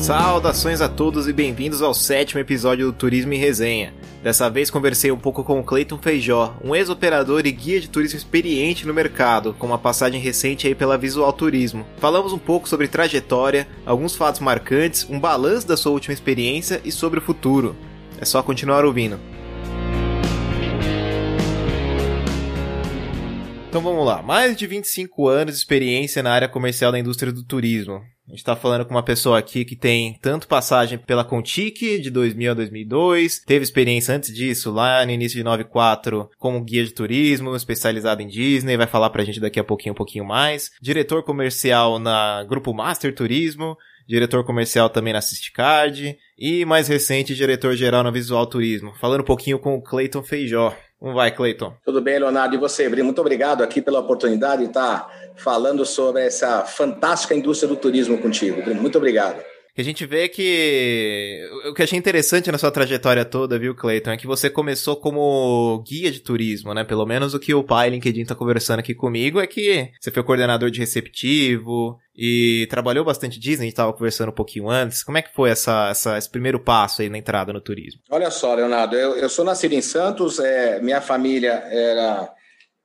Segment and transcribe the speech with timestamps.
[0.00, 3.92] Saudações a todos e bem-vindos ao sétimo episódio do Turismo em Resenha.
[4.22, 8.16] Dessa vez conversei um pouco com o Clayton Feijó, um ex-operador e guia de turismo
[8.16, 11.86] experiente no mercado, com uma passagem recente aí pela Visual Turismo.
[11.98, 16.90] Falamos um pouco sobre trajetória, alguns fatos marcantes, um balanço da sua última experiência e
[16.90, 17.76] sobre o futuro.
[18.18, 19.20] É só continuar ouvindo.
[23.68, 27.44] Então vamos lá, mais de 25 anos de experiência na área comercial da indústria do
[27.44, 28.00] turismo.
[28.30, 32.10] A gente tá falando com uma pessoa aqui que tem tanto passagem pela Contique de
[32.10, 36.92] 2000 a 2002, teve experiência antes disso lá no início de 94 como guia de
[36.92, 40.70] turismo, especializado em Disney, vai falar pra gente daqui a pouquinho um pouquinho mais.
[40.80, 43.76] Diretor comercial na Grupo Master Turismo,
[44.06, 48.94] diretor comercial também na Assistcard e mais recente diretor geral na Visual Turismo.
[49.00, 50.72] Falando um pouquinho com o Clayton Feijó.
[51.00, 51.72] Como vai, Cleiton?
[51.82, 52.54] Tudo bem, Leonardo.
[52.54, 57.74] E você, Muito obrigado aqui pela oportunidade de estar falando sobre essa fantástica indústria do
[57.74, 58.62] turismo contigo.
[58.74, 59.42] Muito obrigado.
[59.80, 64.16] A gente vê que o que achei interessante na sua trajetória toda, viu, Cleiton, é
[64.16, 66.84] que você começou como guia de turismo, né?
[66.84, 70.22] Pelo menos o que o pai LinkedIn tá conversando aqui comigo é que você foi
[70.22, 75.02] coordenador de receptivo e trabalhou bastante Disney, a gente tava conversando um pouquinho antes.
[75.02, 78.02] Como é que foi essa, essa esse primeiro passo aí na entrada no turismo?
[78.10, 82.30] Olha só, Leonardo, eu, eu sou nascido em Santos, é, minha família era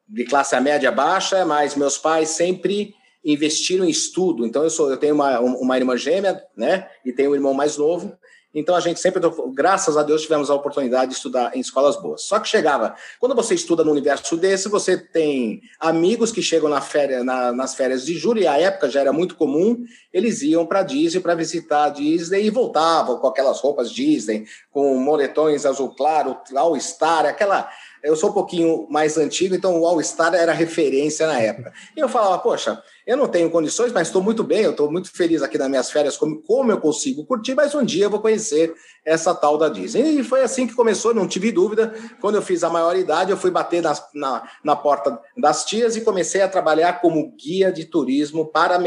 [0.08, 2.94] de classe média baixa, mas meus pais sempre
[3.26, 4.45] investiram em estudo.
[4.45, 6.88] Então, eu sou, eu tenho uma, uma irmã gêmea, né?
[7.04, 8.16] E tenho um irmão mais novo.
[8.58, 9.22] Então, a gente sempre,
[9.54, 12.22] graças a Deus, tivemos a oportunidade de estudar em escolas boas.
[12.22, 16.80] Só que chegava, quando você estuda no universo desse, você tem amigos que chegam na
[16.80, 20.66] férias, na, nas férias de julho, e a época já era muito comum, eles iam
[20.66, 25.94] para Disney para visitar a Disney e voltavam com aquelas roupas Disney, com moletões azul
[25.94, 27.70] claro, All Star, aquela
[28.06, 31.73] eu sou um pouquinho mais antigo, então o All-Star era referência na época.
[31.98, 35.11] E eu falava, poxa, eu não tenho condições, mas estou muito bem, eu estou muito
[35.11, 38.20] feliz aqui nas minhas férias, como, como eu consigo curtir, mas um dia eu vou
[38.20, 40.20] conhecer essa tal da Disney.
[40.20, 41.95] E foi assim que começou, não tive dúvida.
[42.21, 46.02] Quando eu fiz a maioridade, eu fui bater nas, na, na porta das tias e
[46.02, 48.80] comecei a trabalhar como guia de turismo para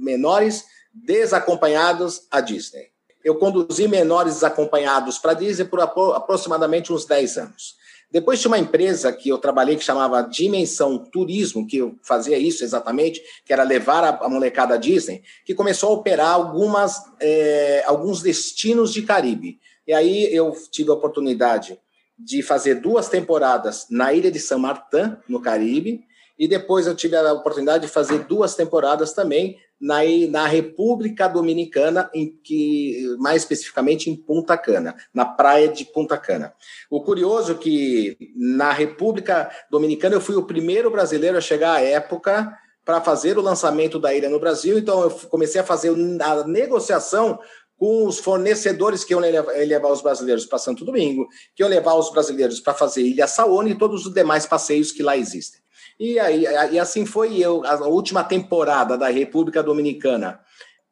[0.00, 2.88] menores desacompanhados à Disney.
[3.24, 7.83] Eu conduzi menores desacompanhados para a Disney por aproximadamente uns 10 anos.
[8.14, 12.62] Depois tinha uma empresa que eu trabalhei que chamava Dimensão Turismo, que eu fazia isso
[12.62, 18.22] exatamente, que era levar a, molecada à Disney, que começou a operar algumas, é, alguns
[18.22, 19.58] destinos de Caribe.
[19.84, 21.76] E aí eu tive a oportunidade
[22.16, 26.04] de fazer duas temporadas na ilha de San Martin, no Caribe,
[26.38, 29.98] e depois eu tive a oportunidade de fazer duas temporadas também na,
[30.30, 36.52] na República Dominicana, em que mais especificamente em Punta Cana, na praia de Punta Cana.
[36.90, 41.80] O curioso é que na República Dominicana eu fui o primeiro brasileiro a chegar à
[41.80, 45.90] época para fazer o lançamento da ilha no Brasil, então eu comecei a fazer
[46.20, 47.38] a negociação
[47.76, 52.10] com os fornecedores que iam levar os brasileiros para Santo Domingo, que iam levar os
[52.10, 55.63] brasileiros para fazer Ilha Saona e todos os demais passeios que lá existem.
[55.98, 60.40] E, aí, e assim foi eu, a última temporada da República Dominicana.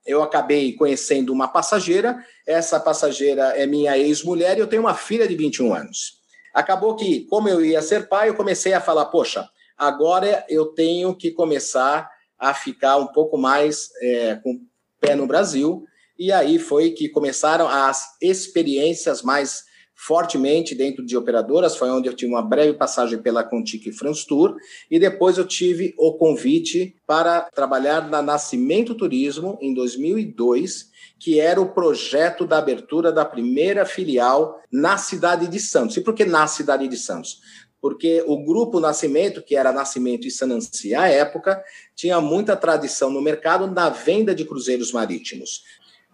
[0.05, 5.29] Eu acabei conhecendo uma passageira, essa passageira é minha ex-mulher e eu tenho uma filha
[5.29, 6.21] de 21 anos.
[6.53, 11.17] Acabou que, como eu ia ser pai, eu comecei a falar: poxa, agora eu tenho
[11.17, 14.61] que começar a ficar um pouco mais é, com o
[15.01, 15.85] pé no Brasil.
[16.19, 19.65] E aí foi que começaram as experiências mais
[19.95, 24.27] fortemente dentro de operadoras, foi onde eu tive uma breve passagem pela Contic e France
[24.27, 24.57] Tour,
[24.91, 31.61] e depois eu tive o convite para trabalhar na Nascimento Turismo em 2002, que era
[31.61, 35.97] o projeto da abertura da primeira filial na cidade de Santos.
[35.97, 37.41] E por que na cidade de Santos?
[37.81, 41.63] Porque o grupo Nascimento, que era Nascimento e Sananci à época,
[41.95, 45.63] tinha muita tradição no mercado na venda de cruzeiros marítimos.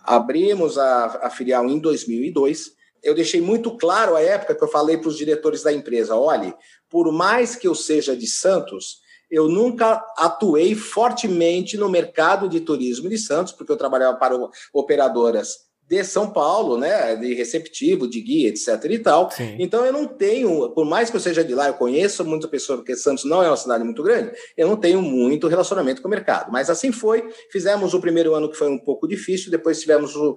[0.04, 4.98] Abrimos a, a filial em 2002 eu deixei muito claro à época que eu falei
[4.98, 6.54] para os diretores da empresa: olhe,
[6.88, 9.00] por mais que eu seja de Santos,
[9.30, 14.36] eu nunca atuei fortemente no mercado de turismo de Santos, porque eu trabalhava para
[14.72, 19.30] operadoras de São Paulo, né, de receptivo, de guia, etc e tal.
[19.30, 19.56] Sim.
[19.58, 22.76] Então eu não tenho, por mais que eu seja de lá, eu conheço muita pessoa,
[22.76, 26.10] porque Santos não é uma cidade muito grande, eu não tenho muito relacionamento com o
[26.10, 26.52] mercado.
[26.52, 30.36] Mas assim foi, fizemos o primeiro ano que foi um pouco difícil, depois tivemos o,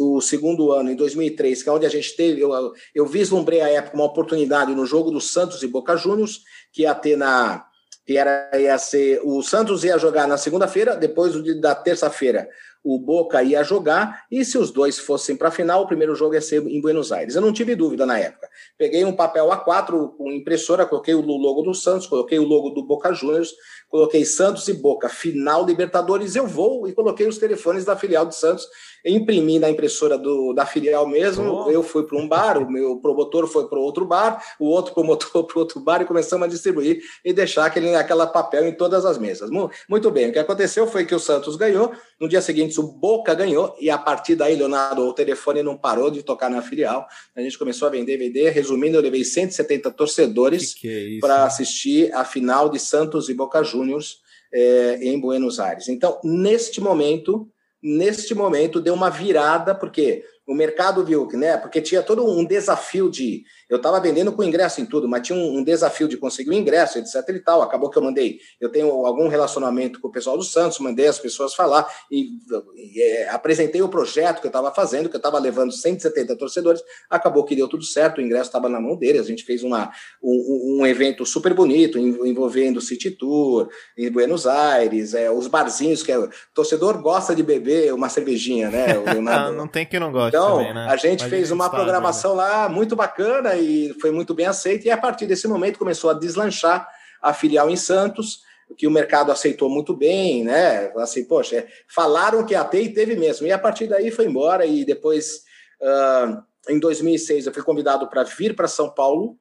[0.00, 3.70] o segundo ano, em 2003, que é onde a gente teve, eu, eu vislumbrei à
[3.70, 7.66] época uma oportunidade no jogo do Santos e Boca Juniors, que ia ter na
[8.06, 12.48] que era ia ser o Santos ia jogar na segunda-feira, depois da terça-feira
[12.82, 16.34] o Boca ia jogar, e se os dois fossem para a final, o primeiro jogo
[16.34, 17.34] ia ser em Buenos Aires.
[17.34, 18.48] Eu não tive dúvida na época.
[18.78, 22.82] Peguei um papel A4 com impressora, coloquei o logo do Santos, coloquei o logo do
[22.82, 23.52] Boca Juniors,
[23.88, 28.34] coloquei Santos e Boca, final Libertadores, eu vou, e coloquei os telefones da filial do
[28.34, 28.66] Santos
[29.04, 31.64] imprimi na impressora do, da filial mesmo.
[31.66, 31.70] Oh.
[31.70, 35.44] Eu fui para um bar, o meu promotor foi para outro bar, o outro promotor
[35.44, 39.18] para outro bar e começamos a distribuir e deixar aquele aquela papel em todas as
[39.18, 39.50] mesas.
[39.88, 43.34] Muito bem, o que aconteceu foi que o Santos ganhou, no dia seguinte o Boca
[43.34, 47.06] ganhou e a partir daí, Leonardo, o telefone não parou de tocar na filial.
[47.34, 48.50] A gente começou a vender, vender.
[48.50, 54.18] Resumindo, eu levei 170 torcedores é para assistir a final de Santos e Boca Juniors
[54.52, 55.88] é, em Buenos Aires.
[55.88, 57.48] Então, neste momento,
[57.82, 61.56] neste momento deu uma virada, porque o mercado viu que, né?
[61.56, 63.44] Porque tinha todo um desafio de.
[63.70, 66.54] Eu estava vendendo com ingresso em tudo, mas tinha um, um, desafio de conseguir o
[66.54, 67.14] ingresso, etc.
[67.28, 67.62] e tal.
[67.62, 68.40] Acabou que eu mandei.
[68.60, 72.30] Eu tenho algum relacionamento com o pessoal do Santos, mandei as pessoas falar e,
[72.76, 76.82] e é, apresentei o projeto que eu estava fazendo, que eu estava levando 170 torcedores.
[77.08, 79.22] Acabou que deu tudo certo, o ingresso estava na mão deles.
[79.22, 84.48] A gente fez uma, um, um evento super bonito, envolvendo o City Tour em Buenos
[84.48, 88.86] Aires, é, os barzinhos que é, o torcedor gosta de beber uma cervejinha, né?
[89.22, 90.36] não, não tem que não gosta.
[90.36, 90.86] Então, também, né?
[90.90, 92.42] a gente Mas fez uma programação né?
[92.42, 94.88] lá muito bacana e foi muito bem aceita.
[94.88, 96.88] E a partir desse momento começou a deslanchar
[97.20, 98.42] a filial em Santos,
[98.76, 100.92] que o mercado aceitou muito bem, né?
[100.96, 103.46] Assim, poxa, é, falaram que ter e teve mesmo.
[103.46, 104.64] E a partir daí foi embora.
[104.64, 105.42] E depois,
[105.80, 109.36] uh, em 2006, eu fui convidado para vir para São Paulo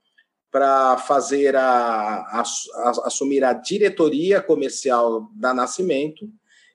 [0.52, 6.28] para fazer a, a, a, assumir a diretoria comercial da Nascimento.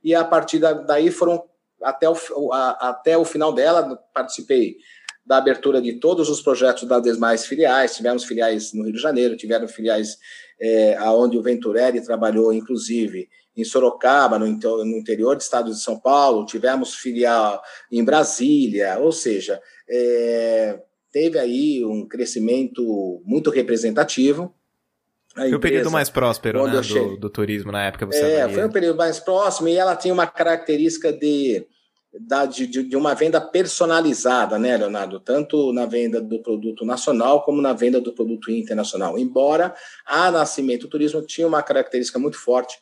[0.02, 1.42] E a partir daí foram
[1.82, 4.76] até o, a, até o final dela, participei
[5.24, 7.96] da abertura de todos os projetos das demais filiais.
[7.96, 10.18] Tivemos filiais no Rio de Janeiro, tiveram filiais
[10.60, 15.98] é, onde o Venturelli trabalhou, inclusive, em Sorocaba, no, no, interior do estado de São
[15.98, 20.80] Paulo, tivemos filial em Brasília, ou seja, é,
[21.12, 24.52] teve aí um crescimento muito representativo.
[25.34, 28.06] foi o período mais próspero né, do, do, turismo na época.
[28.06, 31.64] Você é, foi um período mais próximo e ela tinha uma característica de
[32.20, 35.18] da, de, de uma venda personalizada, né, Leonardo?
[35.20, 39.18] Tanto na venda do produto nacional como na venda do produto internacional.
[39.18, 39.74] Embora
[40.06, 42.78] a Nascimento Turismo tinha uma característica muito forte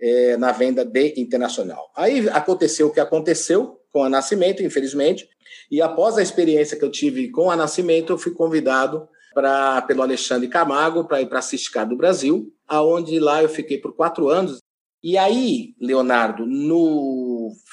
[0.00, 1.90] é, na venda de internacional.
[1.96, 5.28] Aí aconteceu o que aconteceu com a Nascimento, infelizmente,
[5.70, 10.02] e após a experiência que eu tive com a Nascimento, eu fui convidado para pelo
[10.02, 14.28] Alexandre Camargo para ir para a Ciscar do Brasil, aonde lá eu fiquei por quatro
[14.28, 14.58] anos.
[15.02, 17.31] E aí, Leonardo, no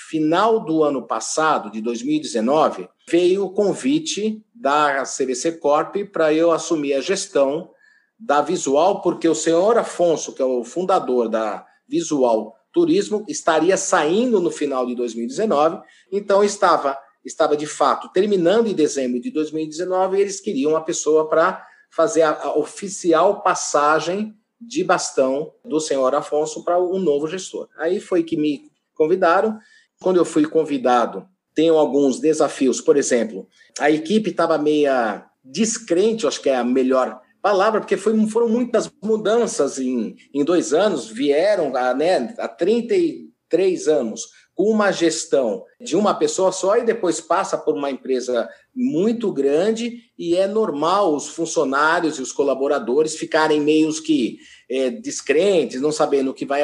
[0.09, 6.93] final do ano passado, de 2019, veio o convite da CVC Corp para eu assumir
[6.93, 7.71] a gestão
[8.19, 14.39] da Visual, porque o senhor Afonso, que é o fundador da Visual Turismo, estaria saindo
[14.39, 20.21] no final de 2019, então estava estava de fato terminando em dezembro de 2019 e
[20.21, 26.63] eles queriam uma pessoa para fazer a, a oficial passagem de bastão do senhor Afonso
[26.63, 27.69] para um novo gestor.
[27.77, 28.68] Aí foi que me
[28.99, 29.57] convidaram.
[30.01, 31.25] Quando eu fui convidado,
[31.55, 32.81] tenho alguns desafios.
[32.81, 33.47] Por exemplo,
[33.79, 38.91] a equipe estava meia descrente, acho que é a melhor palavra, porque foi, foram muitas
[39.01, 46.13] mudanças em, em dois anos, vieram né, há 33 anos com uma gestão de uma
[46.13, 52.19] pessoa só e depois passa por uma empresa muito grande e é normal os funcionários
[52.19, 54.37] e os colaboradores ficarem meio que
[54.69, 56.61] é, descrentes, não sabendo o que vai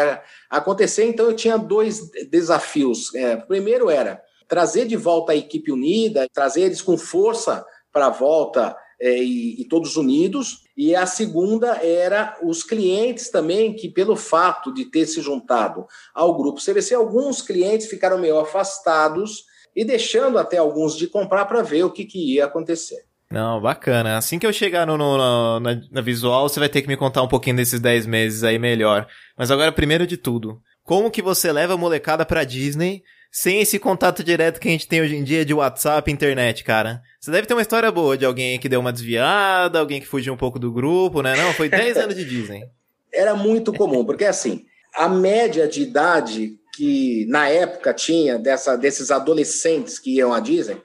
[0.50, 1.06] acontecer.
[1.06, 3.14] Então eu tinha dois desafios.
[3.16, 8.12] É, primeiro era trazer de volta a equipe unida, trazer eles com força para a
[8.12, 10.64] volta é, e, e, todos unidos.
[10.78, 16.36] E a segunda era os clientes também, que pelo fato de ter se juntado ao
[16.36, 19.46] grupo CVC, alguns clientes ficaram meio afastados
[19.76, 23.05] e deixando até alguns de comprar para ver o que, que, ia acontecer.
[23.32, 24.18] Não, bacana.
[24.18, 27.24] Assim que eu chegar no, no na, na, visual, você vai ter que me contar
[27.24, 29.08] um pouquinho desses 10 meses aí melhor.
[29.38, 33.78] Mas agora, primeiro de tudo, como que você leva a molecada pra Disney sem esse
[33.78, 37.02] contato direto que a gente tem hoje em dia de WhatsApp, internet, cara.
[37.20, 40.34] Você deve ter uma história boa de alguém que deu uma desviada, alguém que fugiu
[40.34, 41.36] um pouco do grupo, né?
[41.36, 42.64] Não, foi 10 anos de Disney.
[43.12, 49.12] Era muito comum, porque assim, a média de idade que na época tinha dessa, desses
[49.12, 50.78] adolescentes que iam à Disney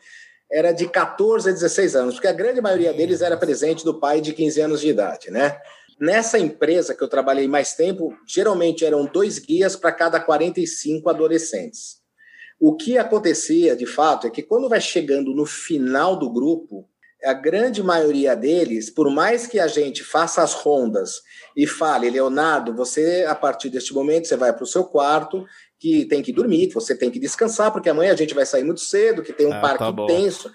[0.51, 4.21] era de 14 a 16 anos, porque a grande maioria deles era presente do pai
[4.21, 5.59] de 15 anos de idade, né?
[6.01, 12.01] Nessa empresa que eu trabalhei mais tempo, geralmente eram dois guias para cada 45 adolescentes.
[12.59, 16.89] O que acontecia, de fato, é que quando vai chegando no final do grupo,
[17.25, 21.23] a grande maioria deles, por mais que a gente faça as rondas
[21.57, 25.45] e fale, Leonardo, você, a partir deste momento, você vai para o seu quarto,
[25.79, 28.65] que tem que dormir, que você tem que descansar, porque amanhã a gente vai sair
[28.65, 30.51] muito cedo, que tem um ah, parque tá intenso.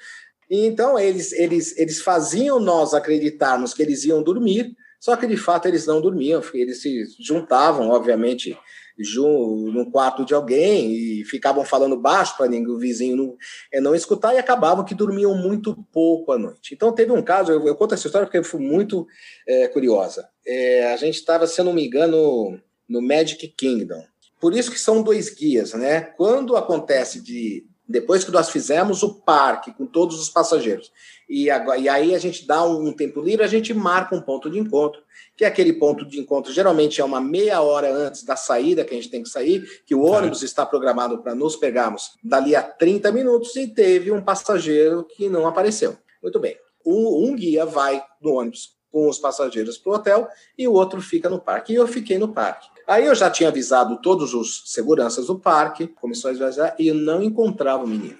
[0.49, 5.67] Então, eles, eles, eles faziam nós acreditarmos que eles iam dormir, só que de fato
[5.67, 8.57] eles não dormiam, eles se juntavam, obviamente,
[8.97, 13.37] no quarto de alguém e ficavam falando baixo para o vizinho não,
[13.71, 16.73] é, não escutar e acabavam que dormiam muito pouco à noite.
[16.73, 19.05] Então teve um caso, eu, eu conto essa história porque foi muito
[19.47, 20.27] é, curiosa.
[20.45, 24.03] É, a gente estava, se eu não me engano, no Magic Kingdom.
[24.39, 26.01] Por isso que são dois guias, né?
[26.01, 30.91] Quando acontece de depois que nós fizemos o parque com todos os passageiros
[31.29, 34.21] e, agora, e aí a gente dá um, um tempo livre, a gente marca um
[34.21, 35.01] ponto de encontro
[35.37, 38.93] que é aquele ponto de encontro geralmente é uma meia hora antes da saída que
[38.93, 40.45] a gente tem que sair, que o ônibus é.
[40.45, 45.47] está programado para nos pegarmos dali a 30 minutos e teve um passageiro que não
[45.47, 45.97] apareceu.
[46.21, 46.57] Muito bem.
[46.85, 50.27] Um, um guia vai no ônibus com os passageiros para o hotel
[50.57, 51.73] e o outro fica no parque.
[51.73, 52.69] E eu fiquei no parque.
[52.87, 57.21] Aí eu já tinha avisado todos os seguranças do parque, comissões de viajar, e não
[57.21, 58.17] encontrava o menino.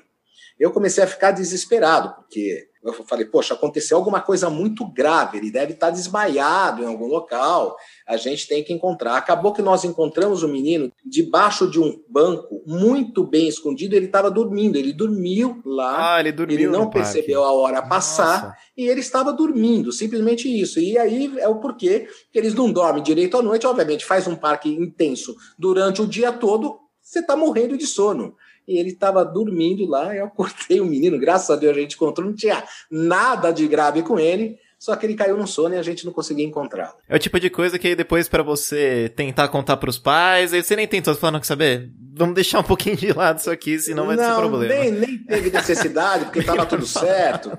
[0.59, 5.51] Eu comecei a ficar desesperado, porque eu falei, poxa, aconteceu alguma coisa muito grave, ele
[5.51, 7.75] deve estar desmaiado em algum local,
[8.07, 9.17] a gente tem que encontrar.
[9.17, 14.29] Acabou que nós encontramos o menino debaixo de um banco, muito bem escondido, ele estava
[14.29, 17.55] dormindo, ele dormiu lá, ah, ele, dormiu ele não percebeu parque.
[17.55, 18.57] a hora passar Nossa.
[18.77, 20.79] e ele estava dormindo, simplesmente isso.
[20.79, 24.35] E aí é o porquê que eles não dormem direito à noite, obviamente, faz um
[24.35, 28.35] parque intenso durante o dia todo, você está morrendo de sono
[28.67, 30.15] e ele estava dormindo lá.
[30.15, 34.01] Eu acordei o menino, graças a Deus a gente encontrou, não tinha nada de grave
[34.03, 34.57] com ele.
[34.77, 36.95] Só que ele caiu no sono e a gente não conseguia encontrá-lo.
[37.07, 40.61] É o tipo de coisa que depois para você tentar contar para os pais, aí
[40.61, 44.05] você nem tentou, falando que saber, vamos deixar um pouquinho de lado isso aqui, senão
[44.05, 44.75] vai não, ser problema.
[44.75, 47.57] Nem, nem teve necessidade, porque estava tudo certo.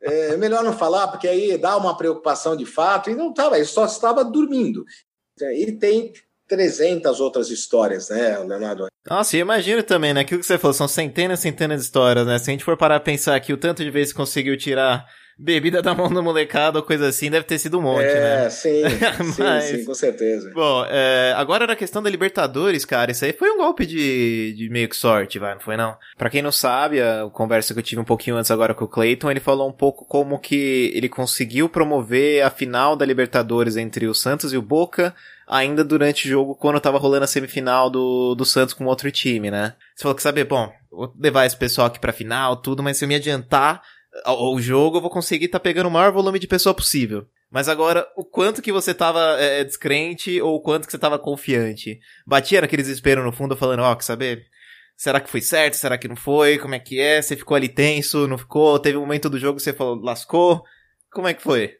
[0.00, 3.66] É melhor não falar, porque aí dá uma preocupação de fato, e não estava, ele
[3.66, 4.84] só estava dormindo.
[5.40, 6.12] E tem
[6.54, 8.86] 300 outras histórias, né, Leonardo?
[9.08, 10.20] Nossa, eu imagino também, né?
[10.20, 12.38] Aquilo que você falou, são centenas e centenas de histórias, né?
[12.38, 15.04] Se a gente for parar a pensar que o tanto de vezes conseguiu tirar
[15.38, 18.46] bebida da mão do molecado ou coisa assim, deve ter sido um monte, é, né?
[18.46, 18.82] É, sim,
[19.38, 20.50] Mas, sim, sim, com certeza.
[20.54, 24.68] Bom, é, agora na questão da Libertadores, cara, isso aí foi um golpe de, de
[24.70, 25.96] meio que sorte, vai, não foi não?
[26.16, 28.88] Pra quem não sabe, a conversa que eu tive um pouquinho antes agora com o
[28.88, 34.06] Clayton, ele falou um pouco como que ele conseguiu promover a final da Libertadores entre
[34.06, 35.14] o Santos e o Boca,
[35.46, 39.50] ainda durante o jogo, quando tava rolando a semifinal do, do Santos com outro time,
[39.50, 39.74] né?
[39.94, 43.04] Você falou que sabe, bom, vou levar esse pessoal aqui pra final, tudo, mas se
[43.04, 43.82] eu me adiantar
[44.24, 47.26] ao, ao jogo, eu vou conseguir tá pegando o maior volume de pessoa possível.
[47.50, 50.98] Mas agora, o quanto que você tava é, é, descrente ou o quanto que você
[50.98, 52.00] tava confiante?
[52.26, 54.44] Batia naquele desespero no fundo falando, ó, oh, que saber?
[54.96, 55.74] Será que foi certo?
[55.74, 56.58] Será que não foi?
[56.58, 57.20] Como é que é?
[57.20, 58.26] Você ficou ali tenso?
[58.26, 58.78] Não ficou?
[58.78, 60.64] Teve um momento do jogo que você falou, lascou?
[61.12, 61.76] Como é que foi?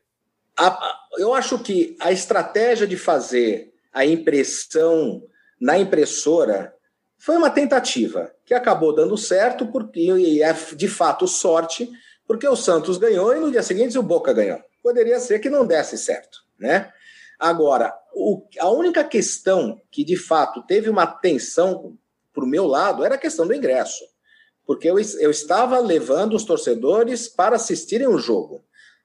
[0.56, 5.23] A, eu acho que a estratégia de fazer a impressão
[5.61, 6.75] na impressora
[7.18, 11.90] foi uma tentativa que acabou dando certo porque e é de fato sorte,
[12.26, 14.61] porque o Santos ganhou e no dia seguinte o Boca ganhou.
[14.82, 16.92] Poderia ser que não desse certo, né?
[17.38, 21.96] Agora, o, a única questão que de fato teve uma tensão
[22.32, 24.04] para o meu lado era a questão do ingresso,
[24.66, 28.64] porque eu, eu estava levando os torcedores para assistirem o jogo.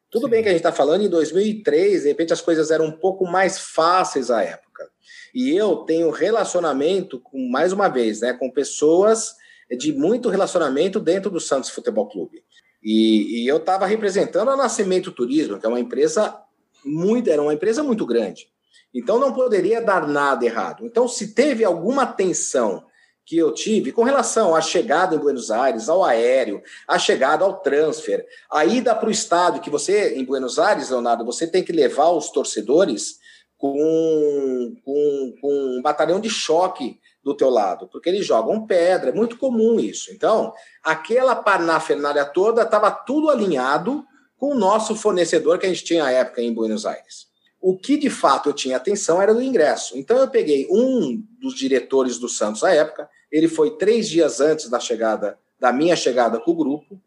[0.10, 0.32] Tudo Sim.
[0.32, 3.26] bem que a gente está falando em 2003, de repente as coisas eram um pouco
[3.26, 4.90] mais fáceis à época.
[5.34, 9.36] E eu tenho relacionamento, com mais uma vez, né, com pessoas
[9.78, 12.44] de muito relacionamento dentro do Santos Futebol Clube.
[12.82, 16.36] E, e eu estava representando a Nascimento Turismo, que é uma empresa
[16.84, 18.48] muito, era uma empresa muito grande.
[18.94, 20.86] Então não poderia dar nada errado.
[20.86, 22.86] Então, se teve alguma tensão
[23.30, 27.62] que eu tive com relação à chegada em Buenos Aires, ao aéreo, à chegada ao
[27.62, 31.72] transfer, a ida para o estádio, que você, em Buenos Aires, Leonardo, você tem que
[31.72, 33.20] levar os torcedores
[33.56, 39.14] com, com, com um batalhão de choque do teu lado, porque eles jogam pedra, é
[39.14, 40.12] muito comum isso.
[40.12, 40.52] Então,
[40.84, 44.04] aquela parafernália toda estava tudo alinhado
[44.38, 47.29] com o nosso fornecedor que a gente tinha à época em Buenos Aires.
[47.62, 49.98] O que de fato eu tinha atenção era do ingresso.
[49.98, 54.70] Então eu peguei um dos diretores do Santos à época, ele foi três dias antes
[54.70, 57.00] da chegada, da minha chegada com o grupo,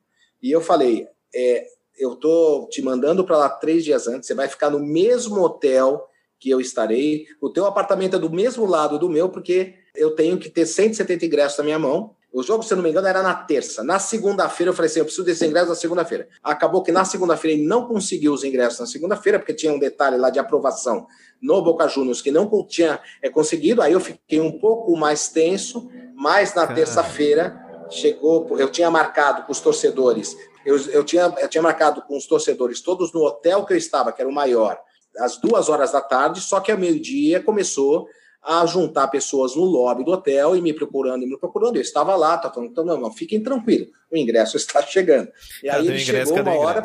[0.43, 1.67] e eu falei: é,
[1.99, 6.09] eu tô te mandando para lá três dias antes, você vai ficar no mesmo hotel
[6.39, 10.39] que eu estarei, o teu apartamento é do mesmo lado do meu, porque eu tenho
[10.39, 12.17] que ter 170 ingressos na minha mão.
[12.33, 13.85] O jogo, se eu não me engano, era na terça.
[13.85, 16.29] Na segunda-feira, eu falei assim: eu preciso desses ingressos na segunda-feira.
[16.43, 20.17] Acabou que na segunda-feira ele não conseguiu os ingressos na segunda-feira, porque tinha um detalhe
[20.17, 21.07] lá de aprovação
[21.41, 23.83] no Boca Juniors que não tinha é, conseguido.
[23.83, 27.61] Aí eu fiquei um pouco mais tenso, mas na terça-feira
[27.91, 30.35] chegou, eu tinha marcado com os torcedores
[30.65, 34.13] Eu, eu, tinha, eu tinha marcado com os torcedores todos no hotel que eu estava,
[34.13, 34.79] que era o maior,
[35.19, 38.07] às duas horas da tarde, só que ao meio-dia começou
[38.43, 41.77] a juntar pessoas no lobby do hotel e me procurando e me procurando.
[41.77, 45.31] Eu estava lá, tá falando, então, não, não, fiquem tranquilos, o ingresso está chegando.
[45.63, 46.83] E cadê aí ele ingresso, chegou uma hora,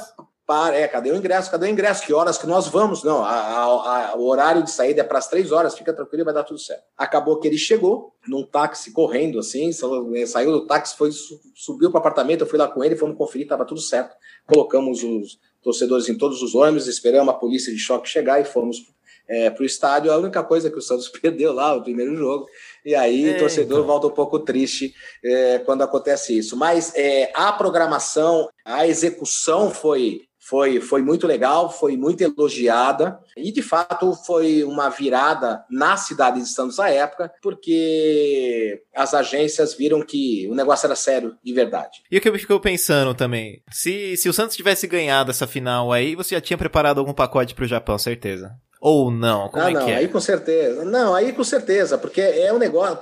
[0.48, 1.52] para, é, cadê o ingresso?
[1.52, 2.06] Cadê o ingresso?
[2.06, 3.04] Que horas que nós vamos?
[3.04, 6.24] Não, a, a, a, o horário de saída é para as três horas, fica tranquilo,
[6.24, 6.84] vai dar tudo certo.
[6.96, 11.12] Acabou que ele chegou num táxi correndo assim, saiu do táxi, foi
[11.54, 14.16] subiu para o apartamento, eu fui lá com ele, fomos conferir, estava tudo certo.
[14.46, 18.78] Colocamos os torcedores em todos os ônibus, esperamos a polícia de choque chegar e fomos
[19.27, 20.12] é, para o estádio.
[20.12, 22.48] A única coisa que o Santos perdeu lá, o primeiro jogo,
[22.86, 23.88] e aí é, o torcedor então.
[23.88, 24.93] volta um pouco triste
[25.24, 26.55] é, quando acontece isso.
[26.55, 33.51] Mas é, a programação, a execução foi foi, foi muito legal, foi muito elogiada e
[33.51, 40.01] de fato foi uma virada na cidade de Santos à época, porque as agências viram
[40.01, 42.01] que o negócio era sério de verdade.
[42.10, 45.91] E o que eu fico pensando também, se, se o Santos tivesse ganhado essa final
[45.91, 48.55] aí, você já tinha preparado algum pacote para o Japão, certeza?
[48.81, 49.50] Ou não?
[49.50, 49.96] Como ah, é não, que é?
[49.98, 50.86] aí com certeza.
[50.86, 53.00] Não, aí com certeza, porque é um negócio.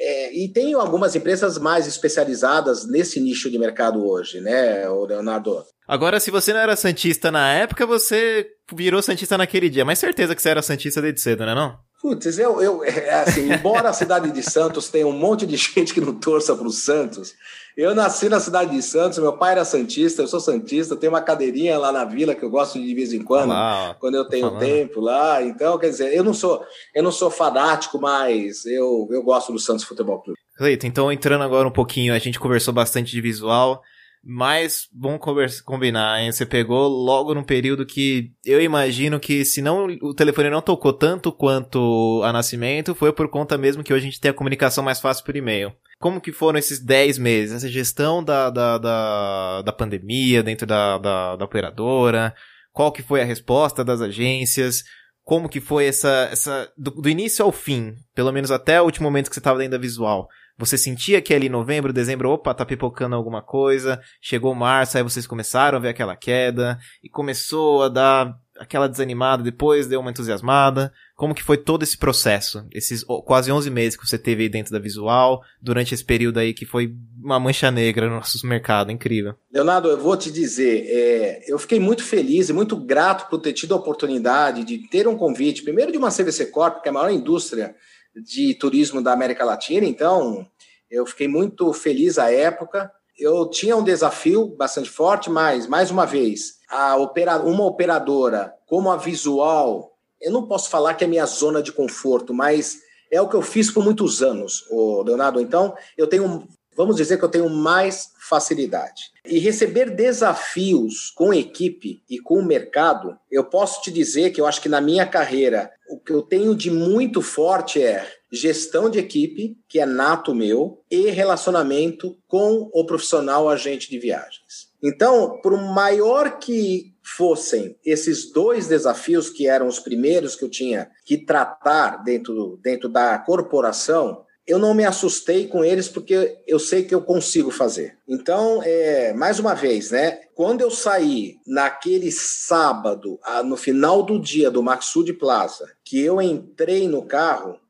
[0.00, 5.64] É, e tem algumas empresas mais especializadas nesse nicho de mercado hoje, né, o Leonardo?
[5.88, 9.84] Agora, se você não era Santista na época, você virou Santista naquele dia.
[9.84, 11.76] Mas certeza que você era Santista desde cedo, né não?
[12.00, 15.92] Putz, eu, eu é, assim, embora a cidade de Santos tenha um monte de gente
[15.92, 17.34] que não torça para o Santos,
[17.76, 21.20] eu nasci na cidade de Santos, meu pai era Santista, eu sou Santista, tenho uma
[21.20, 24.28] cadeirinha lá na vila que eu gosto de, de vez em quando, Olá, quando eu
[24.28, 24.60] tenho falando.
[24.60, 25.42] tempo lá.
[25.42, 26.64] Então, quer dizer, eu não sou,
[26.94, 30.38] eu não sou fanático, mas eu, eu gosto do Santos Futebol Clube.
[30.56, 33.80] Cleiton, então entrando agora um pouquinho, a gente conversou bastante de visual.
[34.30, 34.86] Mas
[35.18, 36.30] conversa, combinar, hein?
[36.30, 40.92] Você pegou logo num período que eu imagino que se não o telefone não tocou
[40.92, 44.84] tanto quanto a Nascimento, foi por conta mesmo que hoje a gente tem a comunicação
[44.84, 45.72] mais fácil por e-mail.
[45.98, 47.56] Como que foram esses 10 meses?
[47.56, 52.34] Essa gestão da, da, da, da pandemia dentro da, da, da operadora?
[52.70, 54.84] Qual que foi a resposta das agências?
[55.24, 59.04] Como que foi essa, essa do, do início ao fim, pelo menos até o último
[59.04, 60.28] momento que você estava dentro da visual?
[60.58, 64.00] Você sentia que ali novembro, dezembro, opa, tá pipocando alguma coisa.
[64.20, 69.42] Chegou março, aí vocês começaram a ver aquela queda e começou a dar aquela desanimada,
[69.42, 70.92] depois deu uma entusiasmada.
[71.14, 72.66] Como que foi todo esse processo?
[72.72, 76.52] Esses quase 11 meses que você teve aí dentro da Visual, durante esse período aí
[76.52, 76.92] que foi
[77.22, 79.34] uma mancha negra no nosso mercado, incrível.
[79.52, 83.52] Leonardo, eu vou te dizer, é, eu fiquei muito feliz e muito grato por ter
[83.52, 86.94] tido a oportunidade de ter um convite, primeiro de uma CVC Corp, que é a
[86.94, 87.74] maior indústria
[88.14, 90.46] de turismo da América Latina, então
[90.90, 92.90] eu fiquei muito feliz à época.
[93.18, 98.90] Eu tinha um desafio bastante forte, mas, mais uma vez, a opera, uma operadora como
[98.90, 102.78] a Visual, eu não posso falar que é minha zona de conforto, mas
[103.10, 104.64] é o que eu fiz por muitos anos,
[105.04, 105.40] Leonardo.
[105.40, 106.46] Então, eu tenho,
[106.78, 109.10] vamos dizer que eu tenho mais facilidade.
[109.26, 114.46] E receber desafios com equipe e com o mercado, eu posso te dizer que eu
[114.46, 119.00] acho que na minha carreira, o que eu tenho de muito forte é gestão de
[119.00, 124.68] equipe, que é nato meu, e relacionamento com o profissional agente de viagens.
[124.80, 130.88] Então, por maior que fossem esses dois desafios que eram os primeiros que eu tinha
[131.04, 136.82] que tratar dentro, dentro da corporação, eu não me assustei com eles porque eu sei
[136.82, 137.98] que eu consigo fazer.
[138.08, 140.20] Então, é, mais uma vez, né?
[140.34, 146.88] Quando eu saí naquele sábado, no final do dia do Maxud Plaza, que eu entrei
[146.88, 147.60] no carro,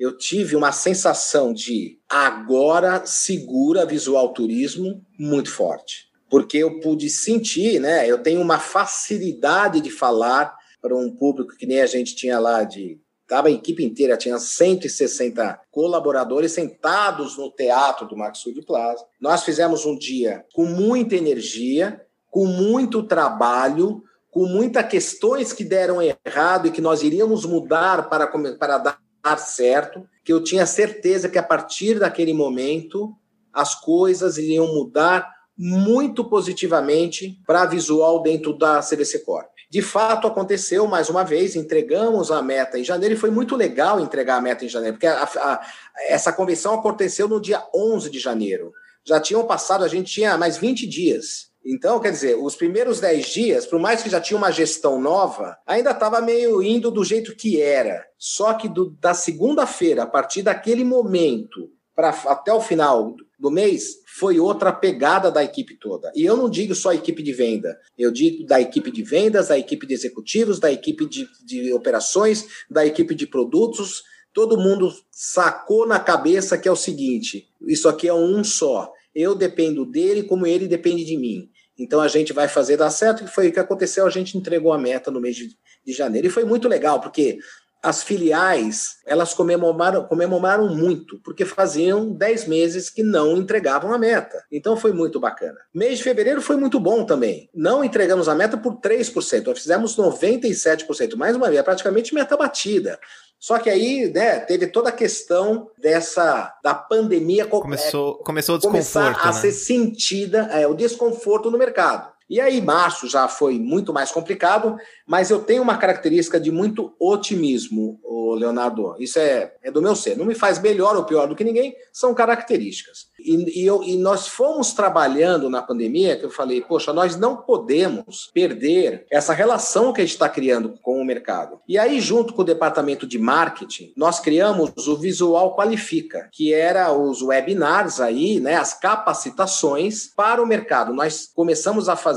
[0.00, 6.06] eu tive uma sensação de agora segura visual turismo muito forte.
[6.28, 8.10] Porque eu pude sentir, né?
[8.10, 12.64] Eu tenho uma facilidade de falar para um público que nem a gente tinha lá
[12.64, 19.04] de Tava a equipe inteira, tinha 160 colaboradores sentados no teatro do Maxud Plaza.
[19.20, 25.98] Nós fizemos um dia com muita energia, com muito trabalho, com muitas questões que deram
[26.00, 31.38] errado e que nós iríamos mudar para, para dar certo, que eu tinha certeza que
[31.38, 33.12] a partir daquele momento
[33.52, 39.55] as coisas iriam mudar muito positivamente para a visual dentro da CVC Corp.
[39.68, 43.98] De fato, aconteceu mais uma vez, entregamos a meta em janeiro e foi muito legal
[44.00, 45.60] entregar a meta em janeiro, porque a, a,
[46.08, 48.72] essa convenção aconteceu no dia 11 de janeiro.
[49.04, 51.50] Já tinham passado, a gente tinha mais 20 dias.
[51.64, 55.58] Então, quer dizer, os primeiros 10 dias, por mais que já tinha uma gestão nova,
[55.66, 58.06] ainda estava meio indo do jeito que era.
[58.16, 63.96] Só que do, da segunda-feira, a partir daquele momento, para até o final do mês,
[64.18, 66.12] foi outra pegada da equipe toda.
[66.14, 69.58] E eu não digo só equipe de venda, eu digo da equipe de vendas, da
[69.58, 74.04] equipe de executivos, da equipe de, de operações, da equipe de produtos.
[74.32, 78.92] Todo mundo sacou na cabeça que é o seguinte: isso aqui é um só.
[79.14, 81.48] Eu dependo dele como ele depende de mim.
[81.78, 84.72] então a gente vai fazer dar certo, que foi o que aconteceu, a gente entregou
[84.72, 87.38] a meta no mês de, de janeiro, e foi muito legal, porque
[87.82, 94.44] as filiais, elas comemoraram, comemoraram muito, porque faziam 10 meses que não entregavam a meta.
[94.50, 95.56] Então foi muito bacana.
[95.72, 97.48] Mês de fevereiro foi muito bom também.
[97.54, 102.36] Não entregamos a meta por 3%, nós fizemos 97%, mais uma vez, é praticamente meta
[102.36, 102.98] batida.
[103.38, 108.92] Só que aí, né, teve toda a questão dessa da pandemia começou, começou o desconforto,
[109.04, 109.40] começar a né?
[109.40, 112.15] ser sentida é, o desconforto no mercado.
[112.28, 116.94] E aí, março já foi muito mais complicado, mas eu tenho uma característica de muito
[116.98, 118.00] otimismo,
[118.36, 118.96] Leonardo.
[118.98, 120.16] Isso é, é do meu ser.
[120.16, 123.06] Não me faz melhor ou pior do que ninguém, são características.
[123.18, 127.36] E, e, eu, e nós fomos trabalhando na pandemia, que eu falei, poxa, nós não
[127.36, 131.60] podemos perder essa relação que a gente está criando com o mercado.
[131.66, 136.92] E aí, junto com o departamento de marketing, nós criamos o Visual Qualifica, que era
[136.92, 140.92] os webinars aí, né, as capacitações para o mercado.
[140.92, 142.15] Nós começamos a fazer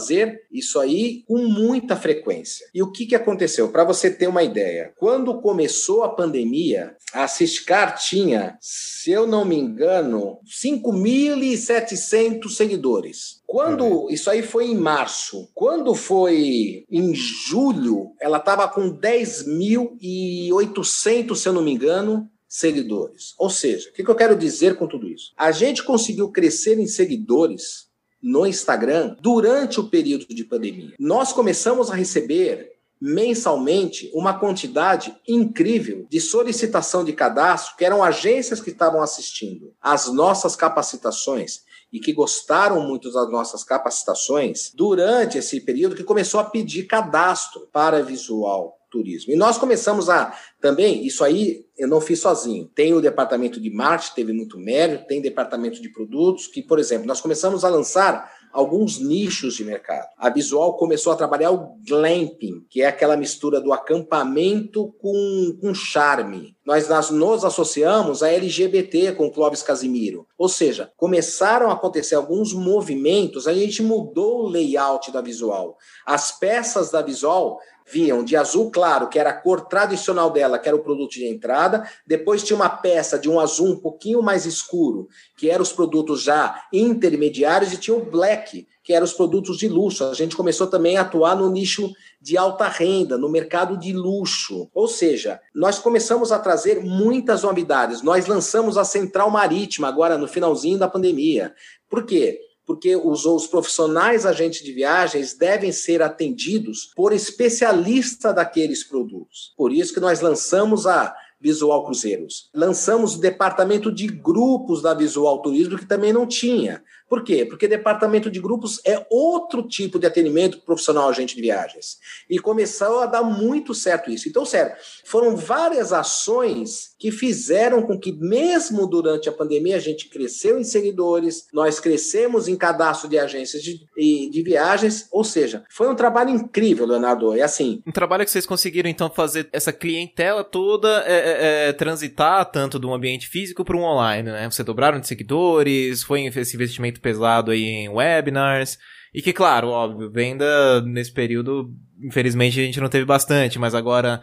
[0.52, 2.66] isso aí com muita frequência.
[2.74, 3.70] E o que, que aconteceu?
[3.70, 9.44] Para você ter uma ideia, quando começou a pandemia, a Ciscar tinha, se eu não
[9.44, 13.40] me engano, 5 1.700 seguidores.
[13.46, 14.10] Quando uhum.
[14.10, 21.54] isso aí foi em março, quando foi em julho, ela estava com 10.800, se eu
[21.54, 23.34] não me engano, seguidores.
[23.38, 25.32] Ou seja, o que eu quero dizer com tudo isso?
[25.38, 27.89] A gente conseguiu crescer em seguidores
[28.22, 30.94] no Instagram durante o período de pandemia.
[31.00, 38.60] Nós começamos a receber mensalmente uma quantidade incrível de solicitação de cadastro, que eram agências
[38.60, 45.62] que estavam assistindo às nossas capacitações e que gostaram muito das nossas capacitações durante esse
[45.62, 49.34] período que começou a pedir cadastro para visual turismo.
[49.34, 52.70] E nós começamos a também, isso aí eu não fiz sozinho.
[52.76, 57.08] Tem o departamento de marketing, teve muito mérito, tem departamento de produtos, que, por exemplo,
[57.08, 60.08] nós começamos a lançar alguns nichos de mercado.
[60.18, 65.74] A Visual começou a trabalhar o glamping, que é aquela mistura do acampamento com, com
[65.74, 66.56] charme.
[66.66, 70.28] Nós, nós nos associamos a LGBT com o Clóvis Casimiro.
[70.38, 75.78] Ou seja, começaram a acontecer alguns movimentos, a gente mudou o layout da Visual.
[76.06, 77.60] As peças da Visual
[77.92, 81.26] vinham de azul claro, que era a cor tradicional dela, que era o produto de
[81.26, 81.90] entrada.
[82.06, 86.22] Depois tinha uma peça de um azul um pouquinho mais escuro, que eram os produtos
[86.22, 90.04] já intermediários, e tinha o black, que eram os produtos de luxo.
[90.06, 94.70] A gente começou também a atuar no nicho de alta renda, no mercado de luxo.
[94.74, 98.02] Ou seja, nós começamos a trazer muitas novidades.
[98.02, 101.54] Nós lançamos a Central Marítima agora no finalzinho da pandemia.
[101.90, 102.40] Por quê?
[102.70, 109.56] Porque os, os profissionais agentes de viagens devem ser atendidos por especialista daqueles produtos.
[109.58, 112.48] Por isso que nós lançamos a Visual Cruzeiros.
[112.54, 116.84] Lançamos o departamento de grupos da Visual Turismo, que também não tinha.
[117.10, 117.44] Por quê?
[117.44, 121.98] Porque departamento de grupos é outro tipo de atendimento profissional agente de viagens.
[122.30, 124.30] E começou a dar muito certo isso.
[124.30, 130.08] Então, sério, foram várias ações que fizeram com que, mesmo durante a pandemia, a gente
[130.08, 135.90] cresceu em seguidores, nós crescemos em cadastro de agências de, de viagens, ou seja, foi
[135.90, 137.36] um trabalho incrível, Leonardo.
[137.36, 137.82] É assim.
[137.88, 142.78] Um trabalho que vocês conseguiram, então, fazer essa clientela toda é, é, é, transitar tanto
[142.78, 144.50] do ambiente físico para um online, né?
[144.50, 148.78] Você dobraram de seguidores, foi esse investimento muito pesado aí em webinars.
[149.14, 151.72] E que, claro, óbvio, venda nesse período,
[152.04, 154.22] infelizmente a gente não teve bastante, mas agora,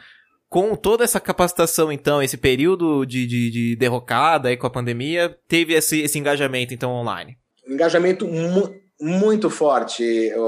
[0.49, 5.37] com toda essa capacitação, então, esse período de, de, de derrocada aí com a pandemia,
[5.49, 7.37] teve esse, esse engajamento, então, online.
[7.67, 10.03] Engajamento mu muito forte,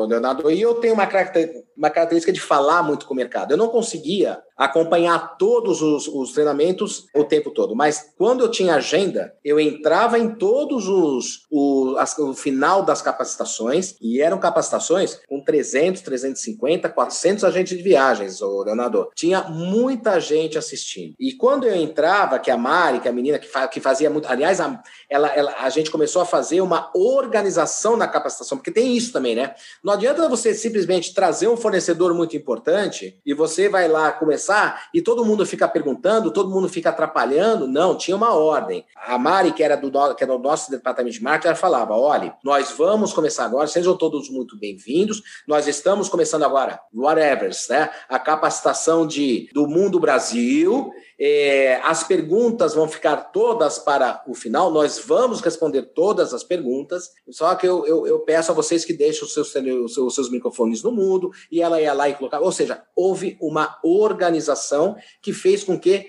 [0.09, 0.51] Leonardo.
[0.51, 1.07] E eu tenho uma,
[1.77, 3.51] uma característica de falar muito com o mercado.
[3.51, 7.77] Eu não conseguia acompanhar todos os, os, treinamentos o tempo todo.
[7.77, 13.01] Mas quando eu tinha agenda, eu entrava em todos os o, as, o final das
[13.01, 19.09] capacitações e eram capacitações com 300, 350, 400 agentes de viagens, o Leonardo.
[19.15, 21.15] Tinha muita gente assistindo.
[21.21, 24.29] E quando eu entrava, que a Mari, que a menina que, fa, que fazia muito,
[24.29, 28.97] aliás, a, ela, ela, a gente começou a fazer uma organização na capacitação, porque tem
[28.97, 29.55] isso também, né?
[29.85, 34.89] Não adianta você simplesmente trazer um fornecedor muito importante e você vai lá começar começar
[34.95, 37.69] e todo mundo fica perguntando, todo mundo fica atrapalhando.
[37.69, 38.85] Não, tinha uma ordem.
[38.97, 42.35] A Mari, que era do, que era do nosso departamento de marketing, ela falava: olha,
[42.43, 45.23] nós vamos começar agora, sejam todos muito bem-vindos.
[45.47, 47.91] Nós estamos começando agora, whatever, né?
[48.09, 50.91] A capacitação de, do Mundo Brasil.
[51.21, 57.11] É, as perguntas vão ficar todas para o final, nós vamos responder todas as perguntas,
[57.31, 59.53] só que eu, eu, eu peço a vocês que deixem os seus,
[59.99, 62.45] os seus, microfones no mudo, e ela ia lá e colocava.
[62.45, 66.07] Ou seja, houve uma organização que fez com que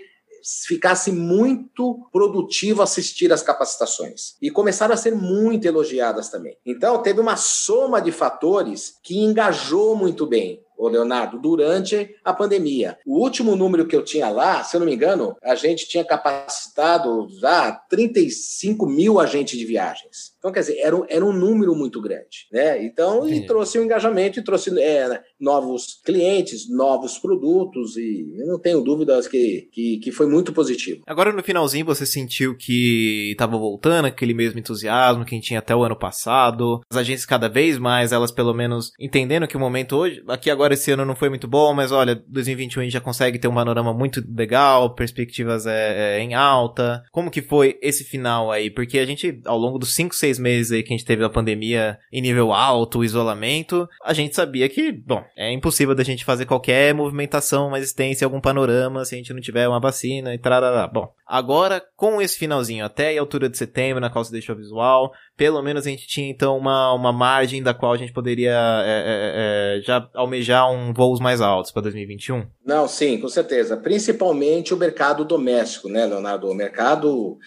[0.67, 4.35] ficasse muito produtivo assistir às capacitações.
[4.41, 6.57] E começaram a ser muito elogiadas também.
[6.65, 12.97] Então, teve uma soma de fatores que engajou muito bem ô Leonardo, durante a pandemia.
[13.05, 16.05] O último número que eu tinha lá, se eu não me engano, a gente tinha
[16.05, 20.33] capacitado já 35 mil agentes de viagens.
[20.39, 22.81] Então, quer dizer, era um, era um número muito grande, né?
[22.81, 28.59] Então, e trouxe um engajamento e trouxe é, novos clientes, novos produtos e eu não
[28.59, 31.01] tenho dúvidas que, que, que foi muito positivo.
[31.05, 35.59] Agora, no finalzinho, você sentiu que estava voltando aquele mesmo entusiasmo que a gente tinha
[35.59, 36.81] até o ano passado?
[36.89, 40.73] As agências cada vez mais, elas pelo menos entendendo que o momento hoje, aqui agora
[40.73, 43.55] esse ano não foi muito bom, mas olha, 2021 a gente já consegue ter um
[43.55, 47.03] panorama muito legal, perspectivas é, é, em alta.
[47.11, 48.69] Como que foi esse final aí?
[48.69, 51.23] Porque a gente, ao longo dos 5, 6 seis meses aí que a gente teve
[51.23, 56.25] a pandemia em nível alto, isolamento, a gente sabia que, bom, é impossível da gente
[56.25, 60.37] fazer qualquer movimentação, uma existência, algum panorama se a gente não tiver uma vacina e
[60.37, 60.87] trará.
[60.87, 65.11] Bom, agora com esse finalzinho, até a altura de setembro, na qual se deixou visual,
[65.35, 69.77] pelo menos a gente tinha então uma, uma margem da qual a gente poderia é,
[69.77, 72.45] é, é, já almejar um voos mais altos para 2021?
[72.65, 73.77] Não, sim, com certeza.
[73.77, 76.49] Principalmente o mercado doméstico, né, Leonardo?
[76.49, 77.37] O mercado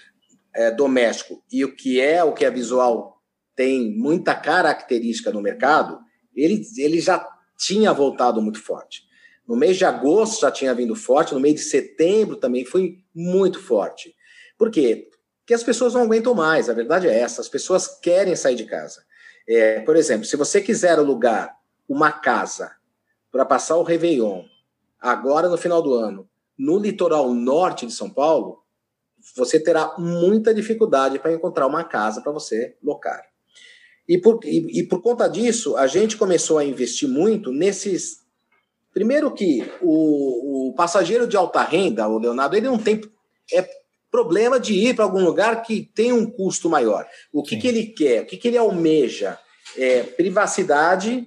[0.55, 3.13] é, doméstico e o que é o que a visual
[3.55, 5.99] tem muita característica no mercado,
[6.35, 7.25] ele, ele já
[7.63, 9.05] tinha voltado muito forte.
[9.47, 13.61] No mês de agosto já tinha vindo forte, no mês de setembro também foi muito
[13.61, 14.15] forte.
[14.59, 15.09] Por quê?
[15.41, 18.65] Porque as pessoas não aguentam mais, a verdade é essa, as pessoas querem sair de
[18.65, 19.05] casa.
[19.49, 21.57] É, por exemplo, se você quiser alugar
[21.89, 22.73] uma casa
[23.31, 24.45] para passar o Réveillon,
[25.01, 28.63] agora no final do ano, no litoral norte de São Paulo,
[29.37, 33.32] você terá muita dificuldade para encontrar uma casa para você locar.
[34.09, 38.23] E por, e, e por conta disso, a gente começou a investir muito nesses.
[38.93, 43.01] Primeiro que o, o passageiro de alta renda, o Leonardo, ele não tem
[43.53, 43.67] é
[44.11, 47.07] problema de ir para algum lugar que tem um custo maior.
[47.33, 48.23] O que, que ele quer?
[48.23, 49.39] O que, que ele almeja?
[49.77, 51.27] É, privacidade,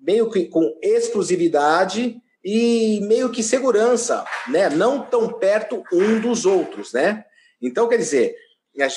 [0.00, 4.68] meio que com exclusividade e meio que segurança, né?
[4.68, 7.24] Não tão perto um dos outros, né?
[7.62, 8.34] Então, quer dizer,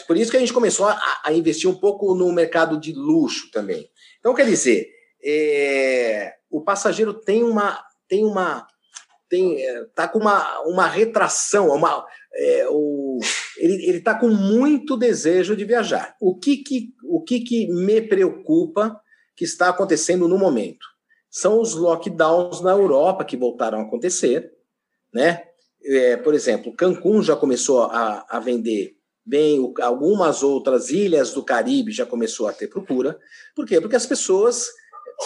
[0.08, 3.50] por isso que a gente começou a, a investir um pouco no mercado de luxo
[3.52, 3.90] também.
[4.20, 4.90] Então, quer dizer,
[5.24, 8.68] é, o passageiro tem uma tem uma
[9.30, 13.20] tem é, tá com uma, uma retração, uma é, o,
[13.58, 16.16] ele está com muito desejo de viajar.
[16.22, 19.00] O que que o que que me preocupa
[19.36, 20.86] que está acontecendo no momento?
[21.36, 24.54] são os lockdowns na Europa que voltaram a acontecer,
[25.14, 25.44] né?
[25.84, 31.92] É, por exemplo, Cancún já começou a, a vender bem, algumas outras ilhas do Caribe
[31.92, 33.18] já começou a ter procura.
[33.56, 33.82] Por quê?
[33.82, 34.68] Porque as pessoas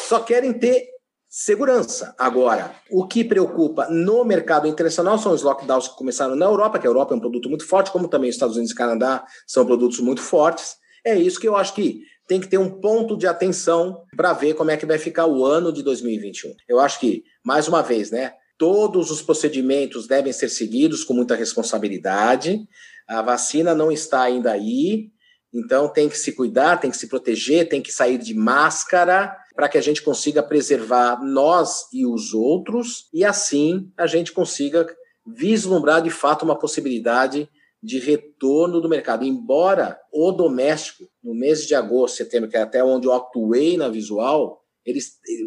[0.07, 0.88] só querem ter
[1.29, 2.15] segurança.
[2.17, 6.88] Agora, o que preocupa no mercado internacional são os lockdowns que começaram na Europa, que
[6.88, 9.65] a Europa é um produto muito forte, como também os Estados Unidos e Canadá são
[9.65, 10.77] produtos muito fortes.
[11.05, 14.53] É isso que eu acho que tem que ter um ponto de atenção para ver
[14.53, 16.53] como é que vai ficar o ano de 2021.
[16.67, 21.35] Eu acho que, mais uma vez, né, todos os procedimentos devem ser seguidos com muita
[21.35, 22.67] responsabilidade.
[23.09, 25.09] A vacina não está ainda aí,
[25.51, 29.67] então tem que se cuidar, tem que se proteger, tem que sair de máscara para
[29.67, 34.87] que a gente consiga preservar nós e os outros e assim a gente consiga
[35.25, 37.49] vislumbrar de fato uma possibilidade
[37.81, 39.25] de retorno do mercado.
[39.25, 43.89] Embora o doméstico, no mês de agosto, setembro, que é até onde eu atuei na
[43.89, 44.61] visual,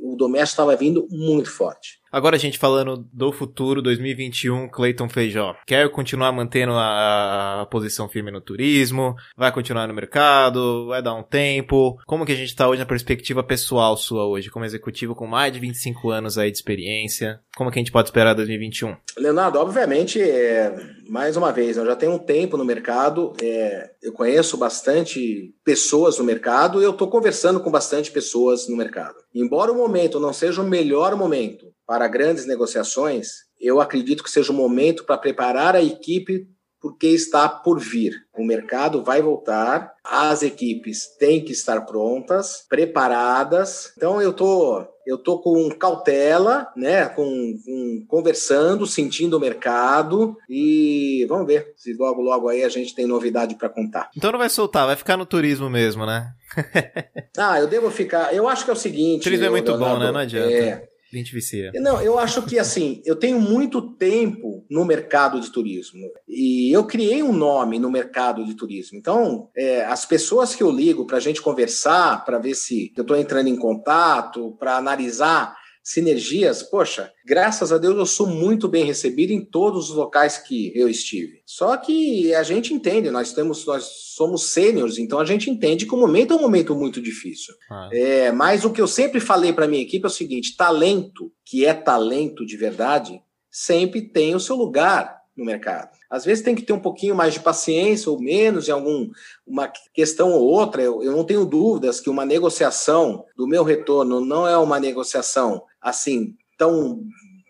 [0.03, 2.02] o doméstico estava vindo muito forte.
[2.13, 5.57] Agora a gente falando do futuro 2021, Clayton Feijó.
[5.67, 9.15] Quer continuar mantendo a, a, posição firme no turismo?
[9.35, 10.89] Vai continuar no mercado?
[10.89, 11.99] Vai dar um tempo?
[12.07, 15.55] Como que a gente está hoje na perspectiva pessoal sua hoje, como executivo com mais
[15.55, 17.41] de 25 anos aí de experiência?
[17.57, 18.95] Como que a gente pode esperar 2021?
[19.17, 20.71] Leonardo, obviamente, é,
[21.09, 26.19] mais uma vez, eu já tenho um tempo no mercado, é, eu conheço bastante pessoas
[26.19, 29.17] no mercado e eu estou conversando com bastante pessoas no mercado.
[29.35, 33.29] Embora o momento não seja o melhor momento para grandes negociações,
[33.61, 36.49] eu acredito que seja o momento para preparar a equipe
[36.83, 38.13] porque está por vir.
[38.37, 43.93] O mercado vai voltar, as equipes têm que estar prontas, preparadas.
[43.97, 47.25] Então eu tô eu tô com cautela, né, com,
[47.65, 53.07] com conversando, sentindo o mercado e vamos ver se logo logo aí a gente tem
[53.07, 54.11] novidade para contar.
[54.17, 56.33] Então não vai soltar, vai ficar no turismo mesmo, né?
[57.39, 58.35] ah, eu devo ficar.
[58.35, 59.21] Eu acho que é o seguinte.
[59.21, 60.13] O turismo é muito Leonardo, bom, né?
[60.13, 60.53] Não adianta.
[60.53, 61.71] É, Identificia.
[61.75, 66.87] Não, eu acho que assim, eu tenho muito tempo no mercado de turismo e eu
[66.87, 68.97] criei um nome no mercado de turismo.
[68.97, 73.03] Então, é, as pessoas que eu ligo para a gente conversar, para ver se eu
[73.03, 78.85] estou entrando em contato, para analisar sinergias, poxa, graças a Deus eu sou muito bem
[78.85, 81.43] recebido em todos os locais que eu estive.
[81.45, 85.95] Só que a gente entende, nós temos, nós somos sêniores, então a gente entende que
[85.95, 87.55] o momento é um momento muito difícil.
[87.71, 87.89] Ah.
[87.93, 91.67] É, mas o que eu sempre falei para minha equipe é o seguinte: talento, que
[91.67, 95.91] é talento de verdade, sempre tem o seu lugar no mercado.
[96.11, 100.33] Às vezes tem que ter um pouquinho mais de paciência ou menos em alguma questão
[100.33, 100.83] ou outra.
[100.83, 105.63] Eu, eu não tenho dúvidas que uma negociação do meu retorno não é uma negociação
[105.81, 107.03] assim tão,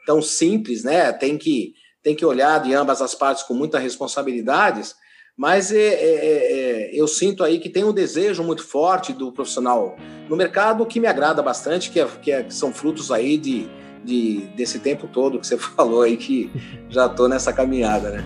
[0.06, 1.12] tão simples, né?
[1.12, 4.94] Tem que, tem que olhar de ambas as partes com muita responsabilidades,
[5.36, 9.32] mas é, é, é, é eu sinto aí que tem um desejo muito forte do
[9.32, 9.96] profissional
[10.28, 13.68] no mercado que me agrada bastante, que, é, que, é, que são frutos aí de,
[14.04, 16.50] de, desse tempo todo que você falou aí, que
[16.88, 18.24] já estou nessa caminhada, né?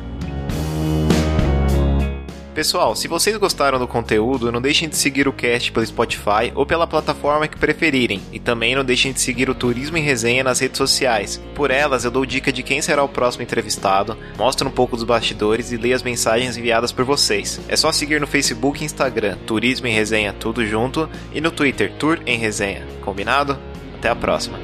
[2.56, 6.64] Pessoal, se vocês gostaram do conteúdo, não deixem de seguir o cast pelo Spotify ou
[6.64, 8.22] pela plataforma que preferirem.
[8.32, 11.38] E também não deixem de seguir o Turismo em Resenha nas redes sociais.
[11.54, 15.04] Por elas, eu dou dica de quem será o próximo entrevistado, mostro um pouco dos
[15.04, 17.60] bastidores e leio as mensagens enviadas por vocês.
[17.68, 21.92] É só seguir no Facebook e Instagram, Turismo em Resenha tudo junto, e no Twitter,
[21.98, 22.86] Tour em Resenha.
[23.02, 23.58] Combinado?
[23.98, 24.58] Até a próxima.